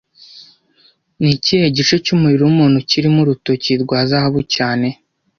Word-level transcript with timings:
Ni 1.21 1.29
ikihe 1.35 1.65
gice 1.77 1.95
cyumubiri 2.05 2.43
wumuntu 2.45 2.77
kirimo 2.89 3.19
Urutoki 3.21 3.71
rwa 3.83 3.99
zahabu 4.09 4.41
cyane 4.55 4.87